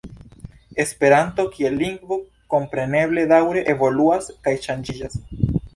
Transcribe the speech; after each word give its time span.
Esperanto 0.83 1.45
kiel 1.57 1.77
lingvo 1.83 2.19
kompreneble 2.55 3.29
daŭre 3.35 3.65
evoluas 3.77 4.35
kaj 4.49 4.61
ŝanĝiĝas. 4.67 5.25